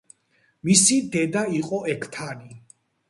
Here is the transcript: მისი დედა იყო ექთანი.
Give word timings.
მისი 0.69 0.97
დედა 1.17 1.43
იყო 1.59 1.83
ექთანი. 1.93 2.51